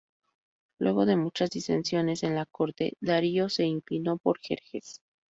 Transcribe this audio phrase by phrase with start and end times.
[0.79, 4.99] Luego de muchas disensiones en la corte, Darío se inclinó por Jerjes.